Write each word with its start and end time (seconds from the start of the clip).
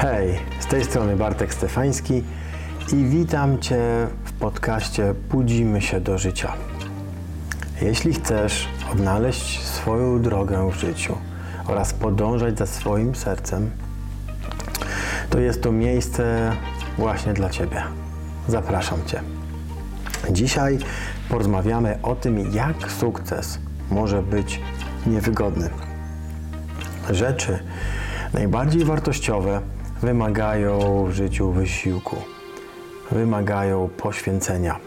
Hej, 0.00 0.38
z 0.60 0.66
tej 0.66 0.84
strony 0.84 1.16
Bartek 1.16 1.54
Stefański 1.54 2.22
i 2.92 3.04
witam 3.04 3.58
Cię 3.58 3.80
w 4.24 4.32
podcaście 4.32 5.14
Budzimy 5.30 5.80
się 5.80 6.00
do 6.00 6.18
życia. 6.18 6.52
Jeśli 7.82 8.14
chcesz 8.14 8.68
odnaleźć 8.92 9.62
swoją 9.64 10.22
drogę 10.22 10.70
w 10.70 10.74
życiu 10.74 11.16
oraz 11.66 11.92
podążać 11.92 12.58
za 12.58 12.66
swoim 12.66 13.14
sercem, 13.14 13.70
to 15.30 15.40
jest 15.40 15.62
to 15.62 15.72
miejsce 15.72 16.52
właśnie 16.98 17.32
dla 17.32 17.50
Ciebie. 17.50 17.82
Zapraszam 18.48 19.04
Cię. 19.06 19.22
Dzisiaj 20.30 20.78
porozmawiamy 21.28 21.98
o 22.02 22.14
tym, 22.14 22.52
jak 22.52 22.92
sukces 22.92 23.58
może 23.90 24.22
być 24.22 24.60
niewygodny. 25.06 25.70
Rzeczy 27.10 27.58
najbardziej 28.32 28.84
wartościowe 28.84 29.60
wymagają 30.02 31.04
w 31.04 31.12
życiu 31.12 31.52
wysiłku, 31.52 32.16
wymagają 33.10 33.88
poświęcenia, 33.96 34.78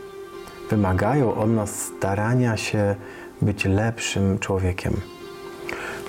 wymagają 0.70 1.36
od 1.36 1.50
nas 1.50 1.76
starania 1.76 2.58
się 2.58 2.96
być 3.42 3.66
lepszym 3.66 4.40
człowiekiem. 4.40 4.94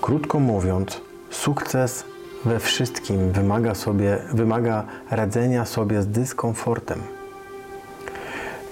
Krótko 0.01 0.41
mówiąc, 0.41 1.01
sukces 1.31 2.05
we 2.45 2.61
wszystkim 2.61 3.33
wymaga, 3.33 3.75
sobie, 3.75 4.19
wymaga 4.33 4.85
radzenia 5.11 5.65
sobie 5.65 6.03
z 6.03 6.07
dyskomfortem. 6.07 7.03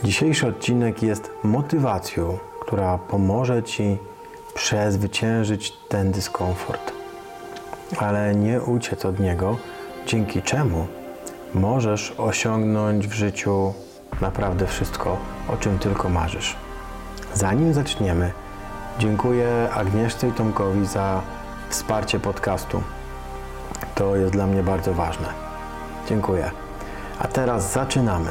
Dzisiejszy 0.04 0.46
odcinek 0.46 1.02
jest 1.02 1.30
motywacją, 1.42 2.38
która 2.60 2.98
pomoże 2.98 3.62
Ci 3.62 3.98
przezwyciężyć 4.54 5.72
ten 5.88 6.12
dyskomfort, 6.12 6.92
ale 7.98 8.34
nie 8.34 8.60
uciec 8.60 9.04
od 9.04 9.20
niego, 9.20 9.56
dzięki 10.06 10.42
czemu 10.42 10.86
możesz 11.54 12.14
osiągnąć 12.18 13.08
w 13.08 13.12
życiu 13.12 13.72
naprawdę 14.20 14.66
wszystko, 14.66 15.16
o 15.48 15.56
czym 15.56 15.78
tylko 15.78 16.08
marzysz. 16.08 16.56
Zanim 17.34 17.74
zaczniemy, 17.74 18.32
dziękuję 18.98 19.68
Agnieszce 19.74 20.28
i 20.28 20.32
Tomkowi 20.32 20.86
za 20.86 21.22
wsparcie 21.68 22.20
podcastu. 22.20 22.82
To 23.94 24.16
jest 24.16 24.32
dla 24.32 24.46
mnie 24.46 24.62
bardzo 24.62 24.94
ważne. 24.94 25.28
Dziękuję. 26.08 26.50
A 27.18 27.28
teraz 27.28 27.72
zaczynamy. 27.72 28.30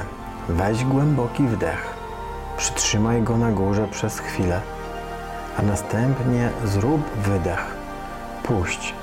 Weź 0.49 0.85
głęboki 0.85 1.43
wdech. 1.43 1.93
Przytrzymaj 2.57 3.21
go 3.21 3.37
na 3.37 3.51
górze 3.51 3.87
przez 3.87 4.19
chwilę, 4.19 4.61
a 5.57 5.61
następnie 5.61 6.49
zrób 6.65 7.01
wydech. 7.17 7.75
Puść 8.43 8.93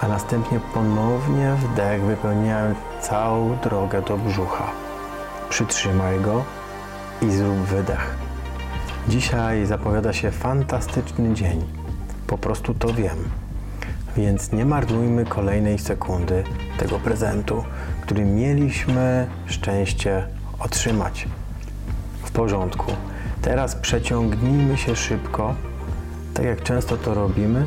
a 0.00 0.08
następnie 0.08 0.60
ponownie 0.74 1.54
wdech 1.54 2.02
wypełniając 2.02 2.78
całą 3.00 3.56
drogę 3.56 4.02
do 4.02 4.16
brzucha. 4.16 4.66
Przytrzymaj 5.48 6.20
go 6.20 6.44
i 7.22 7.30
zrób 7.30 7.56
wydech. 7.56 8.16
Dzisiaj 9.08 9.66
zapowiada 9.66 10.12
się 10.12 10.30
fantastyczny 10.30 11.34
dzień. 11.34 11.64
Po 12.26 12.38
prostu 12.38 12.74
to 12.74 12.94
wiem. 12.94 13.16
Więc 14.16 14.52
nie 14.52 14.64
marnujmy 14.64 15.24
kolejnej 15.24 15.78
sekundy 15.78 16.44
tego 16.78 16.98
prezentu, 16.98 17.64
który 18.00 18.24
mieliśmy 18.24 19.26
szczęście 19.46 20.26
otrzymać. 20.58 21.28
W 22.22 22.30
porządku. 22.30 22.92
Teraz 23.42 23.74
przeciągnijmy 23.74 24.76
się 24.76 24.96
szybko, 24.96 25.54
tak 26.34 26.44
jak 26.44 26.62
często 26.62 26.96
to 26.96 27.14
robimy, 27.14 27.66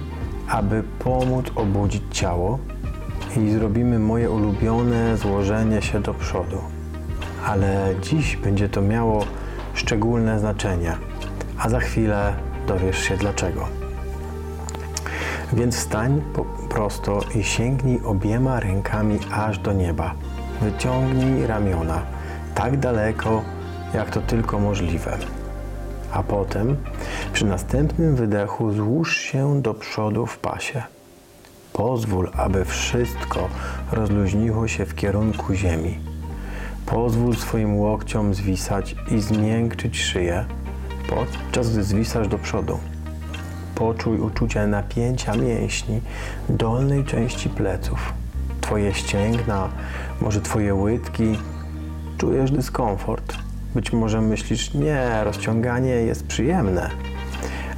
aby 0.50 0.83
pomóc 1.00 1.45
obudzić 1.55 2.03
ciało 2.11 2.59
i 3.38 3.52
zrobimy 3.52 4.00
moje 4.00 4.31
ulubione 4.31 5.17
złożenie 5.17 5.81
się 5.81 6.02
do 6.02 6.14
przodu. 6.14 6.58
Ale 7.45 7.95
dziś 8.02 8.38
będzie 8.38 8.70
to 8.70 8.81
miało 8.81 9.25
szczególne 9.73 10.39
znaczenie, 10.39 10.98
a 11.58 11.70
za 11.70 11.80
chwilę 11.80 12.33
dowiesz 12.67 12.98
się 12.98 13.17
dlaczego. 13.17 13.67
Więc 15.54 15.76
wstań 15.76 16.21
prosto 16.70 17.20
i 17.36 17.43
sięgnij 17.43 18.02
obiema 18.05 18.60
rękami 18.60 19.20
aż 19.31 19.60
do 19.60 19.73
nieba. 19.73 20.14
Wyciągnij 20.61 21.48
ramiona 21.48 22.02
tak 22.55 22.77
daleko, 22.77 23.42
jak 23.93 24.10
to 24.10 24.21
tylko 24.21 24.60
możliwe 24.60 25.17
a 26.11 26.23
potem 26.23 26.77
przy 27.33 27.45
następnym 27.45 28.15
wydechu 28.15 28.71
złóż 28.71 29.17
się 29.17 29.61
do 29.61 29.73
przodu 29.73 30.25
w 30.25 30.37
pasie. 30.37 30.83
Pozwól, 31.73 32.31
aby 32.33 32.65
wszystko 32.65 33.49
rozluźniło 33.92 34.67
się 34.67 34.86
w 34.86 34.95
kierunku 34.95 35.53
ziemi. 35.53 35.98
Pozwól 36.86 37.36
swoim 37.36 37.77
łokciom 37.77 38.33
zwisać 38.33 38.95
i 39.11 39.21
zmiękczyć 39.21 40.02
szyję, 40.02 40.45
podczas 41.09 41.71
gdy 41.71 41.83
zwisasz 41.83 42.27
do 42.27 42.37
przodu. 42.37 42.80
Poczuj 43.75 44.19
uczucie 44.19 44.67
napięcia 44.67 45.36
mięśni 45.36 46.02
dolnej 46.49 47.05
części 47.05 47.49
pleców. 47.49 48.14
Twoje 48.61 48.93
ścięgna, 48.93 49.69
może 50.21 50.42
Twoje 50.42 50.75
łydki. 50.75 51.37
Czujesz 52.17 52.52
dyskomfort 52.52 53.48
być 53.75 53.93
może 53.93 54.21
myślisz, 54.21 54.73
nie, 54.73 55.23
rozciąganie 55.23 55.89
jest 55.89 56.27
przyjemne, 56.27 56.89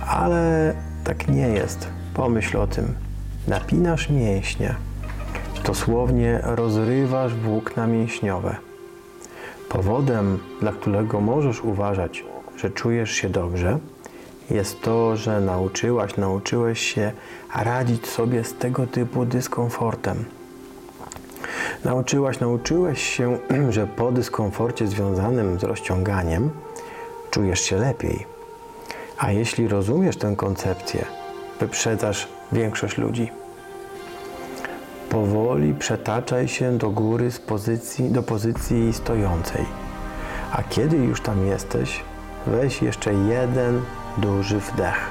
ale 0.07 0.73
tak 1.03 1.27
nie 1.27 1.47
jest. 1.47 1.87
Pomyśl 2.13 2.57
o 2.57 2.67
tym. 2.67 2.95
Napinasz 3.47 4.09
mięśnie, 4.09 4.75
dosłownie 5.65 6.39
rozrywasz 6.43 7.35
włókna 7.35 7.87
mięśniowe. 7.87 8.55
Powodem, 9.69 10.39
dla 10.61 10.71
którego 10.71 11.21
możesz 11.21 11.61
uważać, 11.61 12.23
że 12.57 12.69
czujesz 12.69 13.11
się 13.11 13.29
dobrze, 13.29 13.79
jest 14.49 14.81
to, 14.81 15.17
że 15.17 15.41
nauczyłaś, 15.41 16.17
nauczyłeś 16.17 16.79
się 16.79 17.11
radzić 17.55 18.07
sobie 18.07 18.43
z 18.43 18.53
tego 18.53 18.87
typu 18.87 19.25
dyskomfortem 19.25 20.25
nauczyłaś, 21.85 22.39
nauczyłeś 22.39 23.03
się, 23.03 23.37
że 23.69 23.87
po 23.87 24.11
dyskomforcie 24.11 24.87
związanym 24.87 25.59
z 25.59 25.63
rozciąganiem 25.63 26.49
czujesz 27.31 27.61
się 27.61 27.77
lepiej. 27.77 28.25
A 29.17 29.31
jeśli 29.31 29.67
rozumiesz 29.67 30.17
tę 30.17 30.33
koncepcję, 30.37 31.05
wyprzedzasz 31.59 32.27
większość 32.51 32.97
ludzi. 32.97 33.31
Powoli 35.09 35.73
przetaczaj 35.73 36.47
się 36.47 36.77
do 36.77 36.89
góry 36.89 37.31
z 37.31 37.39
pozycji, 37.39 38.09
do 38.09 38.23
pozycji 38.23 38.93
stojącej. 38.93 39.65
A 40.51 40.63
kiedy 40.63 40.97
już 40.97 41.21
tam 41.21 41.47
jesteś, 41.47 42.01
weź 42.47 42.81
jeszcze 42.81 43.13
jeden 43.13 43.81
duży 44.17 44.59
wdech. 44.59 45.09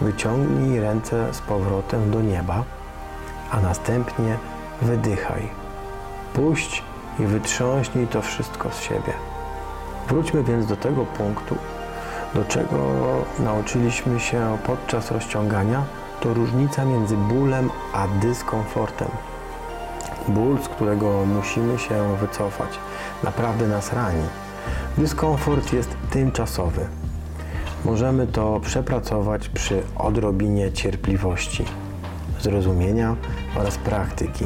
Wyciągnij 0.00 0.80
ręce 0.80 1.34
z 1.34 1.40
powrotem 1.40 2.10
do 2.10 2.20
nieba, 2.20 2.64
a 3.50 3.60
następnie 3.60 4.38
wydychaj. 4.82 5.61
Puść 6.34 6.82
i 7.18 7.22
wytrząśnij 7.22 8.06
to 8.06 8.22
wszystko 8.22 8.70
z 8.70 8.80
siebie. 8.80 9.12
Wróćmy 10.08 10.42
więc 10.42 10.66
do 10.66 10.76
tego 10.76 11.04
punktu, 11.04 11.56
do 12.34 12.44
czego 12.44 12.76
nauczyliśmy 13.38 14.20
się 14.20 14.58
podczas 14.66 15.10
rozciągania, 15.10 15.82
to 16.20 16.34
różnica 16.34 16.84
między 16.84 17.16
bólem 17.16 17.70
a 17.92 18.08
dyskomfortem. 18.08 19.08
Ból, 20.28 20.58
z 20.62 20.68
którego 20.68 21.24
musimy 21.24 21.78
się 21.78 22.16
wycofać, 22.16 22.78
naprawdę 23.24 23.68
nas 23.68 23.92
rani. 23.92 24.24
Dyskomfort 24.98 25.72
jest 25.72 25.96
tymczasowy. 26.10 26.86
Możemy 27.84 28.26
to 28.26 28.60
przepracować 28.60 29.48
przy 29.48 29.82
odrobinie 29.96 30.72
cierpliwości, 30.72 31.64
zrozumienia 32.40 33.16
oraz 33.56 33.78
praktyki 33.78 34.44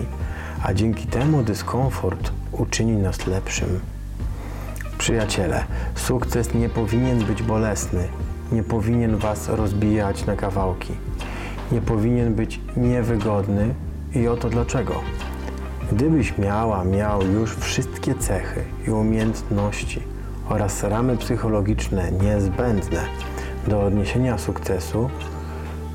a 0.62 0.74
dzięki 0.74 1.06
temu 1.06 1.42
dyskomfort 1.42 2.32
uczyni 2.52 2.96
nas 2.96 3.26
lepszym. 3.26 3.80
Przyjaciele, 4.98 5.64
sukces 5.94 6.54
nie 6.54 6.68
powinien 6.68 7.24
być 7.24 7.42
bolesny, 7.42 8.08
nie 8.52 8.62
powinien 8.62 9.16
Was 9.16 9.48
rozbijać 9.48 10.26
na 10.26 10.36
kawałki, 10.36 10.92
nie 11.72 11.80
powinien 11.80 12.34
być 12.34 12.60
niewygodny 12.76 13.74
i 14.14 14.28
oto 14.28 14.48
dlaczego. 14.48 14.94
Gdybyś 15.92 16.38
miała, 16.38 16.84
miał 16.84 17.22
już 17.22 17.56
wszystkie 17.56 18.14
cechy 18.14 18.64
i 18.86 18.90
umiejętności 18.90 20.02
oraz 20.48 20.82
ramy 20.82 21.16
psychologiczne 21.16 22.12
niezbędne 22.12 23.00
do 23.68 23.82
odniesienia 23.82 24.38
sukcesu, 24.38 25.10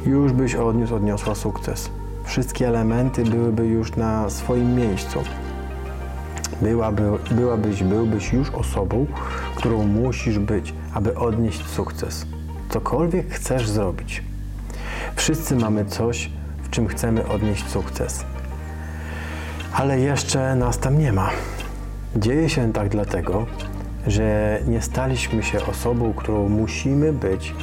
już 0.06 0.32
byś 0.32 0.56
odniósł, 0.56 0.96
odniosła 0.96 1.36
sukces 1.36 1.90
wszystkie 2.32 2.68
elementy 2.68 3.24
byłyby 3.24 3.68
już 3.68 3.96
na 3.96 4.30
swoim 4.30 4.76
miejscu. 4.76 5.20
Byłaby, 6.62 7.04
byłabyś, 7.32 7.84
byłbyś 7.84 8.34
już 8.34 8.50
osobą, 8.50 9.06
którą 9.56 9.84
musisz 9.84 10.40
być, 10.40 10.74
aby 10.94 11.16
odnieść 11.16 11.66
sukces. 11.68 12.26
Cokolwiek 12.70 13.30
chcesz 13.30 13.70
zrobić. 13.70 14.24
Wszyscy 15.16 15.56
mamy 15.56 15.86
coś, 15.86 16.32
w 16.64 16.70
czym 16.70 16.88
chcemy 16.88 17.28
odnieść 17.28 17.70
sukces. 17.70 18.26
Ale 19.74 20.00
jeszcze 20.00 20.56
nas 20.56 20.80
tam 20.80 21.00
nie 21.00 21.14
ma. 21.14 21.30
Dzieje 22.16 22.50
się 22.50 22.74
tak 22.74 22.90
dlatego, 22.90 23.46
że 24.08 24.60
nie 24.68 24.82
staliśmy 24.82 25.44
się 25.44 25.66
osobą, 25.66 26.14
którą 26.14 26.50
musimy 26.50 27.14
być, 27.14 27.54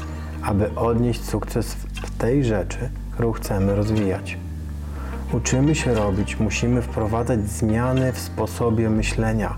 aby 0.42 0.74
odnieść 0.74 1.24
sukces 1.24 1.74
w 2.02 2.18
tej 2.18 2.44
rzeczy, 2.44 2.90
którą 3.12 3.32
chcemy 3.32 3.76
rozwijać. 3.76 4.38
Uczymy 5.32 5.74
się 5.74 5.94
robić, 5.94 6.40
musimy 6.40 6.82
wprowadzać 6.82 7.48
zmiany 7.48 8.12
w 8.12 8.18
sposobie 8.18 8.90
myślenia, 8.90 9.56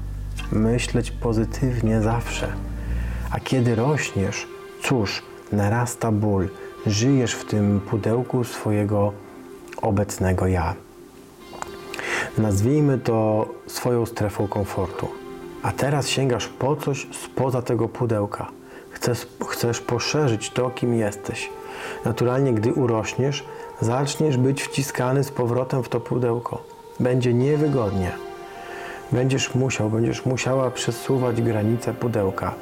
myśleć 0.52 1.10
pozytywnie 1.10 2.02
zawsze. 2.02 2.52
A 3.30 3.40
kiedy 3.40 3.74
rośniesz, 3.74 4.46
cóż, 4.82 5.22
narasta 5.52 6.12
ból, 6.12 6.48
żyjesz 6.86 7.34
w 7.34 7.44
tym 7.44 7.80
pudełku 7.80 8.44
swojego 8.44 9.12
obecnego 9.82 10.46
ja. 10.46 10.74
Nazwijmy 12.38 12.98
to 12.98 13.48
swoją 13.66 14.06
strefą 14.06 14.48
komfortu. 14.48 15.08
A 15.62 15.72
teraz 15.72 16.08
sięgasz 16.08 16.48
po 16.48 16.76
coś 16.76 17.06
spoza 17.12 17.62
tego 17.62 17.88
pudełka. 17.88 18.46
Chcesz, 18.90 19.26
chcesz 19.48 19.80
poszerzyć 19.80 20.50
to, 20.50 20.70
kim 20.70 20.94
jesteś. 20.94 21.50
Naturalnie, 22.04 22.52
gdy 22.52 22.72
urośniesz, 22.72 23.44
zaczniesz 23.80 24.36
być 24.36 24.62
wciskany 24.62 25.24
z 25.24 25.30
powrotem 25.30 25.82
w 25.82 25.88
to 25.88 26.00
pudełko. 26.00 26.62
Będzie 27.00 27.34
niewygodnie. 27.34 28.12
Będziesz 29.12 29.54
musiał, 29.54 29.90
będziesz 29.90 30.26
musiała 30.26 30.70
przesuwać 30.70 31.42
granice 31.42 31.94
pudełka. 31.94 32.54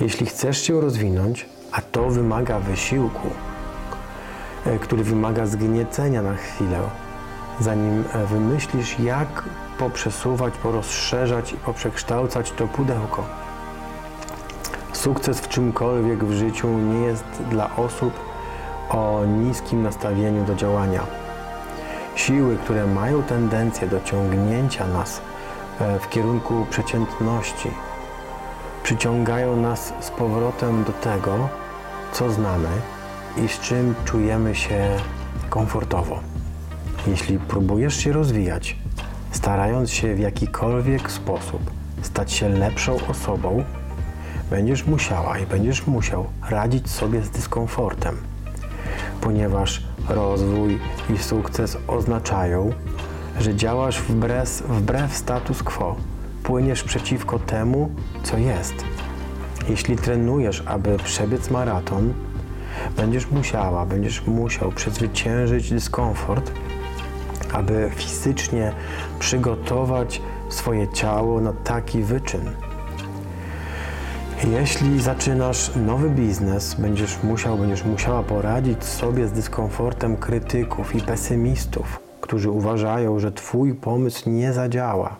Jeśli 0.00 0.26
chcesz 0.26 0.62
się 0.62 0.80
rozwinąć, 0.80 1.46
a 1.72 1.80
to 1.82 2.10
wymaga 2.10 2.60
wysiłku, 2.60 3.28
e, 4.66 4.78
który 4.78 5.04
wymaga 5.04 5.46
zgniecenia 5.46 6.22
na 6.22 6.36
chwilę, 6.36 6.80
zanim 7.60 8.04
e, 8.12 8.26
wymyślisz, 8.26 8.98
jak 8.98 9.44
poprzesuwać, 9.78 10.54
porozszerzać 10.62 11.52
i 11.52 11.56
poprzekształcać 11.56 12.52
to 12.52 12.68
pudełko. 12.68 13.24
Sukces 14.92 15.40
w 15.40 15.48
czymkolwiek 15.48 16.24
w 16.24 16.32
życiu 16.32 16.68
nie 16.68 17.00
jest 17.00 17.24
dla 17.50 17.76
osób 17.76 18.29
o 18.90 19.24
niskim 19.24 19.82
nastawieniu 19.82 20.44
do 20.44 20.54
działania. 20.54 21.06
Siły, 22.14 22.56
które 22.56 22.86
mają 22.86 23.22
tendencję 23.22 23.88
do 23.88 24.00
ciągnięcia 24.00 24.86
nas 24.86 25.20
e, 25.80 25.98
w 25.98 26.08
kierunku 26.08 26.66
przeciętności, 26.70 27.70
przyciągają 28.82 29.56
nas 29.56 29.92
z 30.00 30.10
powrotem 30.10 30.84
do 30.84 30.92
tego, 30.92 31.48
co 32.12 32.30
znamy 32.30 32.68
i 33.36 33.48
z 33.48 33.60
czym 33.60 33.94
czujemy 34.04 34.54
się 34.54 34.96
komfortowo. 35.50 36.20
Jeśli 37.06 37.38
próbujesz 37.38 37.96
się 37.96 38.12
rozwijać, 38.12 38.76
starając 39.30 39.90
się 39.90 40.14
w 40.14 40.18
jakikolwiek 40.18 41.12
sposób 41.12 41.70
stać 42.02 42.32
się 42.32 42.48
lepszą 42.48 42.96
osobą, 43.08 43.64
będziesz 44.50 44.86
musiała 44.86 45.38
i 45.38 45.46
będziesz 45.46 45.86
musiał 45.86 46.26
radzić 46.48 46.90
sobie 46.90 47.22
z 47.22 47.30
dyskomfortem, 47.30 48.16
ponieważ 49.20 49.82
rozwój 50.08 50.78
i 51.14 51.18
sukces 51.18 51.76
oznaczają, 51.86 52.72
że 53.40 53.54
działasz 53.54 54.00
wbrew, 54.02 54.62
wbrew 54.68 55.16
status 55.16 55.62
quo, 55.62 55.96
płyniesz 56.42 56.84
przeciwko 56.84 57.38
temu, 57.38 57.90
co 58.22 58.38
jest. 58.38 58.74
Jeśli 59.68 59.96
trenujesz, 59.96 60.62
aby 60.66 60.96
przebiec 60.96 61.50
maraton, 61.50 62.14
będziesz 62.96 63.30
musiała, 63.30 63.86
będziesz 63.86 64.26
musiał 64.26 64.72
przezwyciężyć 64.72 65.70
dyskomfort 65.70 66.52
aby 67.52 67.90
fizycznie 67.94 68.72
przygotować 69.18 70.22
swoje 70.48 70.88
ciało 70.88 71.40
na 71.40 71.52
taki 71.52 72.02
wyczyn. 72.02 72.50
Jeśli 74.44 75.00
zaczynasz 75.00 75.70
nowy 75.76 76.10
biznes, 76.10 76.74
będziesz 76.74 77.22
musiał, 77.22 77.58
będziesz 77.58 77.84
musiała 77.84 78.22
poradzić 78.22 78.84
sobie 78.84 79.28
z 79.28 79.32
dyskomfortem 79.32 80.16
krytyków 80.16 80.94
i 80.94 81.00
pesymistów, 81.00 82.00
którzy 82.20 82.50
uważają, 82.50 83.18
że 83.18 83.32
Twój 83.32 83.74
pomysł 83.74 84.30
nie 84.30 84.52
zadziała. 84.52 85.16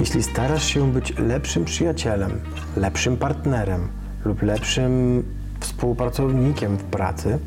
Jeśli 0.00 0.22
starasz 0.22 0.64
się 0.64 0.92
być 0.92 1.18
lepszym 1.18 1.64
przyjacielem, 1.64 2.40
lepszym 2.76 3.16
partnerem 3.16 3.88
lub 4.24 4.42
lepszym 4.42 5.22
współpracownikiem 5.60 6.76
w 6.76 6.84
pracy, 6.84 7.38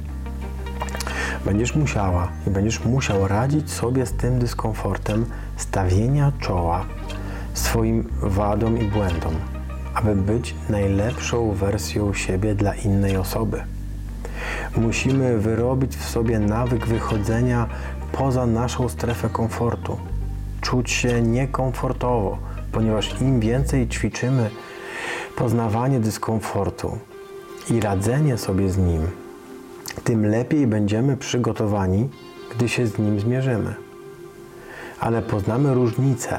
Będziesz 1.46 1.76
musiała 1.76 2.28
i 2.48 2.50
będziesz 2.50 2.86
musiał 2.86 3.28
radzić 3.28 3.72
sobie 3.72 4.06
z 4.06 4.14
tym 4.14 4.40
dyskomfortem 4.40 5.26
stawienia 5.58 6.32
czoła 6.40 6.86
swoim 7.54 8.10
wadom 8.22 8.78
i 8.78 8.84
błędom, 8.86 9.34
aby 10.00 10.16
być 10.16 10.56
najlepszą 10.70 11.52
wersją 11.52 12.14
siebie 12.14 12.56
dla 12.56 12.76
innej 12.76 13.18
osoby. 13.18 13.64
Musimy 14.78 15.38
wyrobić 15.38 15.96
w 15.96 16.10
sobie 16.10 16.40
nawyk 16.40 16.88
wychodzenia 16.88 17.68
poza 18.12 18.46
naszą 18.46 18.90
strefę 18.90 19.30
komfortu, 19.30 19.98
czuć 20.62 20.92
się 20.92 21.22
niekomfortowo, 21.22 22.38
ponieważ 22.72 23.22
im 23.22 23.40
więcej 23.40 23.88
ćwiczymy 23.88 24.50
poznawanie 25.36 26.00
dyskomfortu 26.00 26.98
i 27.70 27.80
radzenie 27.80 28.38
sobie 28.38 28.70
z 28.70 28.78
nim, 28.78 29.02
tym 30.04 30.26
lepiej 30.26 30.68
będziemy 30.68 31.18
przygotowani, 31.18 32.10
gdy 32.56 32.70
się 32.70 32.88
z 32.88 32.98
nim 32.98 33.20
zmierzymy. 33.20 33.76
Ale 35.00 35.22
poznamy 35.22 35.74
różnicę 35.74 36.38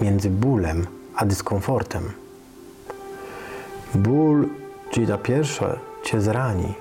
między 0.00 0.30
bólem 0.30 0.86
a 1.16 1.26
dyskomfortem. 1.26 2.23
Ból, 3.94 4.48
czyli 4.90 5.06
ta 5.06 5.18
pierwsza, 5.18 5.76
cię 6.04 6.20
zrani, 6.20 6.74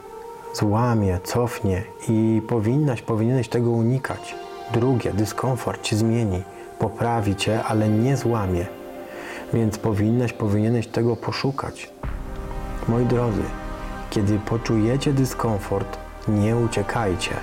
złamie, 0.53 1.19
cofnie 1.23 1.81
i 2.09 2.41
powinnaś, 2.47 3.01
powinieneś 3.01 3.47
tego 3.47 3.71
unikać. 3.71 4.35
Drugie, 4.73 5.13
dyskomfort 5.13 5.81
cię 5.81 5.95
zmieni, 5.95 6.43
poprawi 6.79 7.35
cię, 7.35 7.63
ale 7.63 7.89
nie 7.89 8.17
złamie. 8.17 8.65
Więc 9.53 9.77
powinnaś, 9.77 10.33
powinieneś 10.33 10.87
tego 10.87 11.15
poszukać. 11.15 11.89
Moi 12.87 13.05
drodzy, 13.05 13.43
kiedy 14.09 14.39
poczujecie 14.39 15.13
dyskomfort, 15.13 15.97
nie 16.27 16.57
uciekajcie. 16.57 17.35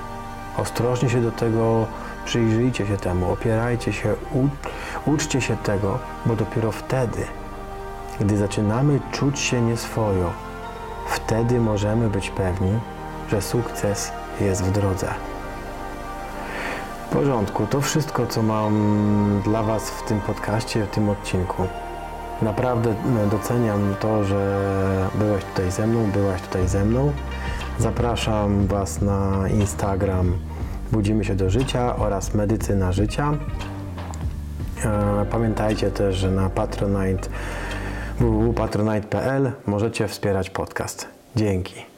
Ostrożnie 0.57 1.09
się 1.09 1.23
do 1.23 1.31
tego 1.31 1.87
przyjrzyjcie 2.25 2.87
się 2.87 2.97
temu, 2.97 3.33
opierajcie 3.33 3.93
się, 3.93 4.15
uczcie 5.07 5.41
się 5.41 5.57
tego, 5.57 5.99
bo 6.27 6.37
dopiero 6.37 6.73
wtedy, 6.73 7.25
gdy 8.21 8.37
zaczynamy 8.37 9.01
czuć 9.13 9.39
się 9.39 9.61
nieswojo, 9.63 10.31
wtedy 11.07 11.61
możemy 11.61 12.11
być 12.11 12.31
pewni, 12.31 12.79
że 13.31 13.43
sukces 13.43 14.13
jest 14.41 14.65
w 14.65 14.73
drodze. 14.73 15.07
W 17.07 17.13
porządku, 17.13 17.67
to 17.67 17.81
wszystko, 17.81 18.27
co 18.27 18.43
mam 18.43 19.41
dla 19.45 19.63
Was 19.63 19.91
w 19.91 20.03
tym 20.03 20.21
podcaście, 20.21 20.85
w 20.85 20.89
tym 20.89 21.09
odcinku. 21.09 21.63
Naprawdę 22.43 22.95
doceniam 23.31 23.95
to, 24.01 24.25
że 24.25 25.09
byłeś 25.15 25.45
tutaj 25.45 25.71
ze 25.71 25.87
mną, 25.87 26.11
byłaś 26.11 26.43
tutaj 26.43 26.69
ze 26.69 26.85
mną. 26.85 27.13
Zapraszam 27.79 28.67
Was 28.67 29.03
na 29.03 29.49
Instagram 29.49 30.33
Budzimy 30.93 31.25
się 31.25 31.35
do 31.35 31.51
życia 31.51 31.97
oraz 31.97 32.35
Medycyna 32.35 32.93
Życia. 32.93 33.33
E, 34.85 35.27
pamiętajcie 35.31 35.91
też, 35.91 36.17
że 36.17 36.31
na 36.31 36.51
Patronite 36.51 37.29
www.patronite.pl 38.21 39.53
możecie 39.67 40.09
wspierać 40.09 40.51
podcast. 40.51 41.09
Dzięki. 41.37 41.90